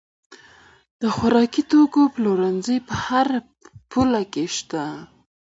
د 1.01 1.03
خوراکي 1.15 1.63
توکو 1.71 2.01
پلورنځي 2.15 2.77
په 2.87 2.93
هر 3.05 3.27
پلې 3.91 4.05
لار 4.13 4.23
کې 4.33 4.43
شته. 4.57 4.83